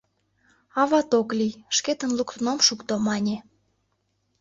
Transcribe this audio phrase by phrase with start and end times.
[0.81, 3.37] «Ават ок лий, шкетын луктын ом шукто»,— мане.